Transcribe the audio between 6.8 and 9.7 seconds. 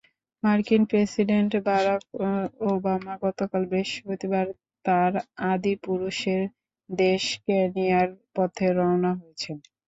দেশ কেনিয়ার পথে রওনা হয়েছেন।